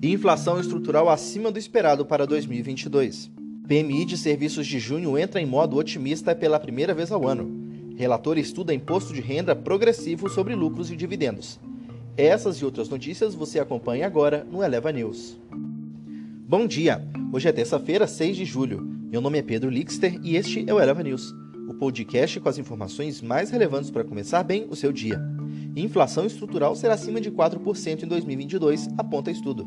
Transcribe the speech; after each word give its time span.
e 0.00 0.12
inflação 0.12 0.60
estrutural 0.60 1.08
acima 1.08 1.50
do 1.50 1.58
esperado 1.58 2.04
para 2.04 2.26
2022. 2.26 3.30
PMI 3.66 4.04
de 4.04 4.16
serviços 4.16 4.66
de 4.66 4.78
junho 4.78 5.18
entra 5.18 5.40
em 5.40 5.46
modo 5.46 5.76
otimista 5.76 6.34
pela 6.34 6.60
primeira 6.60 6.94
vez 6.94 7.10
ao 7.10 7.26
ano. 7.26 7.68
Relator 7.96 8.38
estuda 8.38 8.72
imposto 8.72 9.12
de 9.12 9.20
renda 9.20 9.56
progressivo 9.56 10.28
sobre 10.28 10.54
lucros 10.54 10.90
e 10.90 10.96
dividendos. 10.96 11.58
Essas 12.16 12.56
e 12.56 12.64
outras 12.64 12.88
notícias 12.88 13.34
você 13.34 13.58
acompanha 13.58 14.06
agora 14.06 14.46
no 14.50 14.62
Eleva 14.62 14.92
News. 14.92 15.36
Bom 16.48 16.66
dia! 16.66 17.06
Hoje 17.32 17.48
é 17.48 17.52
terça-feira, 17.52 18.06
6 18.06 18.36
de 18.36 18.44
julho. 18.44 18.80
Meu 19.10 19.20
nome 19.20 19.38
é 19.38 19.42
Pedro 19.42 19.68
Lixter 19.68 20.18
e 20.22 20.36
este 20.36 20.64
é 20.68 20.72
o 20.72 20.80
Eleva 20.80 21.02
News, 21.02 21.34
o 21.68 21.74
podcast 21.74 22.40
com 22.40 22.48
as 22.48 22.56
informações 22.56 23.20
mais 23.20 23.50
relevantes 23.50 23.90
para 23.90 24.04
começar 24.04 24.42
bem 24.42 24.66
o 24.70 24.76
seu 24.76 24.92
dia. 24.92 25.20
Inflação 25.76 26.24
estrutural 26.24 26.74
será 26.74 26.94
acima 26.94 27.20
de 27.20 27.30
4% 27.30 28.02
em 28.02 28.06
2022, 28.06 28.88
aponta 28.96 29.30
estudo. 29.30 29.66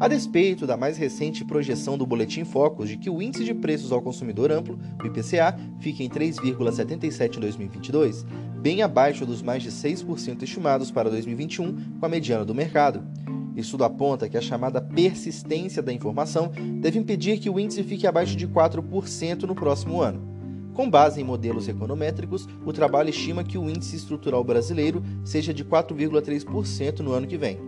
A 0.00 0.06
despeito 0.06 0.64
da 0.64 0.76
mais 0.76 0.96
recente 0.96 1.44
projeção 1.44 1.98
do 1.98 2.06
Boletim 2.06 2.44
Focus 2.44 2.88
de 2.88 2.96
que 2.96 3.10
o 3.10 3.20
índice 3.20 3.44
de 3.44 3.52
preços 3.52 3.90
ao 3.90 4.00
consumidor 4.00 4.52
amplo, 4.52 4.78
o 5.02 5.06
IPCA, 5.08 5.58
fique 5.80 6.04
em 6.04 6.08
3,77 6.08 7.36
em 7.36 7.40
2022, 7.40 8.24
bem 8.60 8.80
abaixo 8.80 9.26
dos 9.26 9.42
mais 9.42 9.60
de 9.60 9.72
6% 9.72 10.44
estimados 10.44 10.92
para 10.92 11.10
2021, 11.10 11.98
com 11.98 12.06
a 12.06 12.08
mediana 12.08 12.44
do 12.44 12.54
mercado. 12.54 13.02
Estudo 13.56 13.82
aponta 13.82 14.28
que 14.28 14.36
a 14.36 14.40
chamada 14.40 14.80
persistência 14.80 15.82
da 15.82 15.92
informação 15.92 16.52
deve 16.80 16.96
impedir 16.96 17.40
que 17.40 17.50
o 17.50 17.58
índice 17.58 17.82
fique 17.82 18.06
abaixo 18.06 18.36
de 18.36 18.46
4% 18.46 19.42
no 19.42 19.54
próximo 19.56 20.00
ano. 20.00 20.22
Com 20.74 20.88
base 20.88 21.20
em 21.20 21.24
modelos 21.24 21.66
econométricos, 21.66 22.46
o 22.64 22.72
trabalho 22.72 23.10
estima 23.10 23.42
que 23.42 23.58
o 23.58 23.68
índice 23.68 23.96
estrutural 23.96 24.44
brasileiro 24.44 25.02
seja 25.24 25.52
de 25.52 25.64
4,3% 25.64 27.00
no 27.00 27.10
ano 27.10 27.26
que 27.26 27.36
vem. 27.36 27.67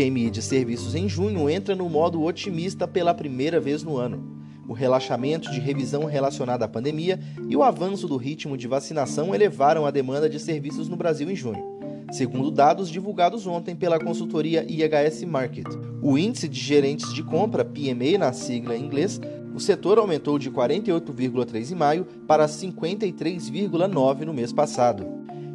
PMI 0.00 0.30
de 0.30 0.40
serviços 0.40 0.94
em 0.94 1.06
junho 1.06 1.50
entra 1.50 1.76
no 1.76 1.86
modo 1.86 2.22
otimista 2.22 2.88
pela 2.88 3.12
primeira 3.12 3.60
vez 3.60 3.82
no 3.82 3.98
ano. 3.98 4.34
O 4.66 4.72
relaxamento 4.72 5.50
de 5.50 5.60
revisão 5.60 6.06
relacionada 6.06 6.64
à 6.64 6.68
pandemia 6.68 7.20
e 7.50 7.54
o 7.54 7.62
avanço 7.62 8.08
do 8.08 8.16
ritmo 8.16 8.56
de 8.56 8.66
vacinação 8.66 9.34
elevaram 9.34 9.84
a 9.84 9.90
demanda 9.90 10.26
de 10.26 10.40
serviços 10.40 10.88
no 10.88 10.96
Brasil 10.96 11.30
em 11.30 11.36
junho, 11.36 11.62
segundo 12.10 12.50
dados 12.50 12.88
divulgados 12.88 13.46
ontem 13.46 13.76
pela 13.76 14.00
consultoria 14.00 14.64
IHS 14.66 15.22
Market. 15.24 15.66
O 16.00 16.16
índice 16.16 16.48
de 16.48 16.58
gerentes 16.58 17.12
de 17.12 17.22
compra, 17.22 17.62
PMA 17.62 18.16
na 18.18 18.32
sigla 18.32 18.74
em 18.74 18.86
inglês, 18.86 19.20
o 19.54 19.60
setor 19.60 19.98
aumentou 19.98 20.38
de 20.38 20.50
48,3 20.50 21.72
em 21.72 21.74
maio 21.74 22.06
para 22.26 22.46
53,9 22.46 24.20
no 24.20 24.32
mês 24.32 24.50
passado. 24.50 25.06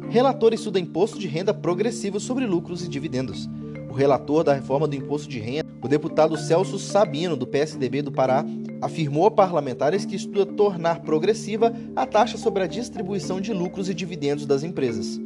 Relator 0.08 0.54
estuda 0.54 0.78
imposto 0.78 1.18
de 1.18 1.26
renda 1.26 1.52
progressivo 1.52 2.20
sobre 2.20 2.46
lucros 2.46 2.84
e 2.84 2.88
dividendos 2.88 3.48
relator 3.96 4.44
da 4.44 4.52
reforma 4.52 4.86
do 4.86 4.94
imposto 4.94 5.28
de 5.28 5.40
renda, 5.40 5.66
o 5.82 5.88
deputado 5.88 6.36
Celso 6.36 6.78
Sabino, 6.78 7.36
do 7.36 7.46
PSDB 7.46 8.02
do 8.02 8.12
Pará, 8.12 8.44
afirmou 8.80 9.26
a 9.26 9.30
parlamentares 9.30 10.04
que 10.04 10.14
estuda 10.14 10.46
tornar 10.46 11.00
progressiva 11.00 11.72
a 11.94 12.06
taxa 12.06 12.36
sobre 12.36 12.62
a 12.62 12.66
distribuição 12.66 13.40
de 13.40 13.52
lucros 13.52 13.88
e 13.88 13.94
dividendos 13.94 14.46
das 14.46 14.62
empresas, 14.62 15.20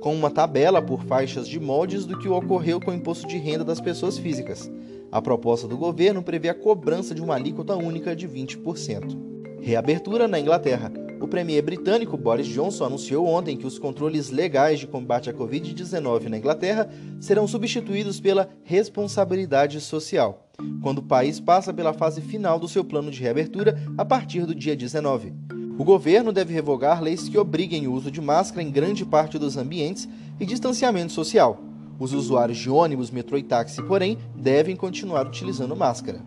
com 0.00 0.14
uma 0.14 0.30
tabela 0.30 0.82
por 0.82 1.04
faixas 1.04 1.48
de 1.48 1.60
moldes 1.60 2.04
do 2.04 2.18
que 2.18 2.28
ocorreu 2.28 2.80
com 2.80 2.90
o 2.90 2.94
imposto 2.94 3.26
de 3.26 3.38
renda 3.38 3.64
das 3.64 3.80
pessoas 3.80 4.18
físicas. 4.18 4.70
A 5.10 5.22
proposta 5.22 5.66
do 5.66 5.76
governo 5.76 6.22
prevê 6.22 6.48
a 6.48 6.54
cobrança 6.54 7.14
de 7.14 7.22
uma 7.22 7.34
alíquota 7.34 7.74
única 7.76 8.14
de 8.14 8.28
20%. 8.28 9.16
Reabertura 9.60 10.28
na 10.28 10.38
Inglaterra. 10.38 11.07
O 11.20 11.26
premier 11.26 11.62
britânico 11.62 12.16
Boris 12.16 12.46
Johnson 12.46 12.84
anunciou 12.84 13.26
ontem 13.26 13.56
que 13.56 13.66
os 13.66 13.78
controles 13.78 14.30
legais 14.30 14.78
de 14.78 14.86
combate 14.86 15.28
à 15.28 15.34
Covid-19 15.34 16.28
na 16.28 16.38
Inglaterra 16.38 16.88
serão 17.20 17.46
substituídos 17.48 18.20
pela 18.20 18.48
responsabilidade 18.62 19.80
social, 19.80 20.48
quando 20.80 20.98
o 20.98 21.02
país 21.02 21.40
passa 21.40 21.74
pela 21.74 21.92
fase 21.92 22.20
final 22.20 22.58
do 22.58 22.68
seu 22.68 22.84
plano 22.84 23.10
de 23.10 23.20
reabertura 23.20 23.76
a 23.98 24.04
partir 24.04 24.46
do 24.46 24.54
dia 24.54 24.76
19. 24.76 25.32
O 25.76 25.84
governo 25.84 26.32
deve 26.32 26.54
revogar 26.54 27.02
leis 27.02 27.28
que 27.28 27.38
obriguem 27.38 27.88
o 27.88 27.92
uso 27.92 28.10
de 28.10 28.20
máscara 28.20 28.62
em 28.62 28.70
grande 28.70 29.04
parte 29.04 29.38
dos 29.38 29.56
ambientes 29.56 30.08
e 30.38 30.46
distanciamento 30.46 31.12
social. 31.12 31.60
Os 31.98 32.12
usuários 32.12 32.58
de 32.58 32.70
ônibus, 32.70 33.10
metrô 33.10 33.36
e 33.36 33.42
táxi, 33.42 33.82
porém, 33.82 34.16
devem 34.36 34.76
continuar 34.76 35.26
utilizando 35.26 35.74
máscara. 35.74 36.22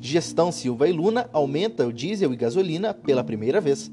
Gestão 0.00 0.50
Silva 0.50 0.88
e 0.88 0.92
Luna 0.92 1.28
aumenta 1.30 1.86
o 1.86 1.92
diesel 1.92 2.32
e 2.32 2.36
gasolina 2.36 2.94
pela 2.94 3.22
primeira 3.22 3.60
vez. 3.60 3.92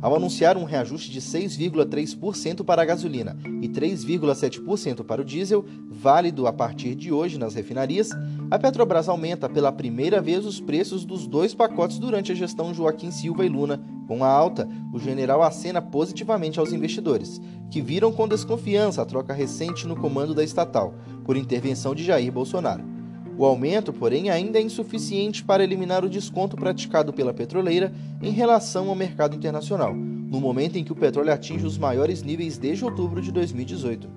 Ao 0.00 0.14
anunciar 0.14 0.58
um 0.58 0.64
reajuste 0.64 1.10
de 1.10 1.22
6,3% 1.22 2.62
para 2.62 2.82
a 2.82 2.84
gasolina 2.84 3.36
e 3.62 3.68
3,7% 3.68 5.02
para 5.02 5.22
o 5.22 5.24
diesel, 5.24 5.64
válido 5.90 6.46
a 6.46 6.52
partir 6.52 6.94
de 6.94 7.10
hoje 7.10 7.38
nas 7.38 7.54
refinarias, 7.54 8.10
a 8.50 8.58
Petrobras 8.58 9.08
aumenta 9.08 9.48
pela 9.48 9.72
primeira 9.72 10.20
vez 10.20 10.44
os 10.44 10.60
preços 10.60 11.04
dos 11.04 11.26
dois 11.26 11.54
pacotes 11.54 11.98
durante 11.98 12.30
a 12.30 12.34
gestão 12.34 12.74
Joaquim 12.74 13.10
Silva 13.10 13.44
e 13.44 13.48
Luna. 13.48 13.82
Com 14.06 14.22
a 14.22 14.28
alta, 14.28 14.68
o 14.92 14.98
general 14.98 15.42
acena 15.42 15.80
positivamente 15.80 16.60
aos 16.60 16.72
investidores, 16.72 17.40
que 17.70 17.80
viram 17.80 18.12
com 18.12 18.28
desconfiança 18.28 19.00
a 19.00 19.06
troca 19.06 19.32
recente 19.32 19.86
no 19.86 19.96
comando 19.96 20.34
da 20.34 20.44
estatal, 20.44 20.94
por 21.24 21.38
intervenção 21.38 21.94
de 21.94 22.04
Jair 22.04 22.30
Bolsonaro. 22.30 22.97
O 23.38 23.44
aumento, 23.44 23.92
porém, 23.92 24.30
ainda 24.30 24.58
é 24.58 24.62
insuficiente 24.62 25.44
para 25.44 25.62
eliminar 25.62 26.04
o 26.04 26.08
desconto 26.08 26.56
praticado 26.56 27.12
pela 27.12 27.32
petroleira 27.32 27.94
em 28.20 28.32
relação 28.32 28.88
ao 28.88 28.96
mercado 28.96 29.36
internacional, 29.36 29.94
no 29.94 30.40
momento 30.40 30.76
em 30.76 30.82
que 30.82 30.90
o 30.90 30.96
petróleo 30.96 31.32
atinge 31.32 31.64
os 31.64 31.78
maiores 31.78 32.20
níveis 32.20 32.58
desde 32.58 32.84
outubro 32.84 33.22
de 33.22 33.30
2018. 33.30 34.08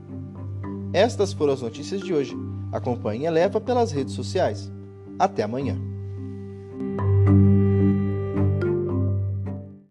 Estas 0.91 1.33
foram 1.33 1.53
as 1.53 1.61
notícias 1.61 2.01
de 2.01 2.11
hoje. 2.11 2.35
Acompanhe 2.71 3.27
e 3.27 3.29
leva 3.29 3.61
pelas 3.61 3.91
redes 3.91 4.15
sociais. 4.15 4.71
Até 5.19 5.43
amanhã. 5.43 5.77